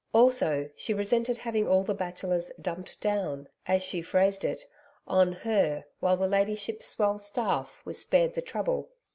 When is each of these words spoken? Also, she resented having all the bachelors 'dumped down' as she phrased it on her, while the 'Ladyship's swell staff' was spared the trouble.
Also, 0.15 0.67
she 0.75 0.95
resented 0.95 1.37
having 1.37 1.67
all 1.67 1.83
the 1.83 1.93
bachelors 1.93 2.51
'dumped 2.59 2.99
down' 3.01 3.47
as 3.67 3.83
she 3.83 4.01
phrased 4.01 4.43
it 4.43 4.65
on 5.07 5.31
her, 5.31 5.85
while 5.99 6.17
the 6.17 6.27
'Ladyship's 6.27 6.87
swell 6.87 7.19
staff' 7.19 7.83
was 7.85 7.99
spared 8.01 8.33
the 8.33 8.41
trouble. 8.41 8.89